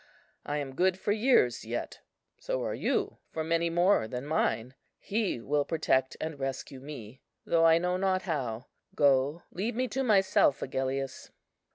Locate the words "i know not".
7.67-8.23